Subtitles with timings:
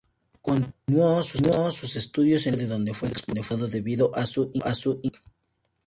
[0.41, 1.21] Continuó
[1.71, 4.99] sus estudios en el colegio, de donde fue expulsado debido a su inquietud.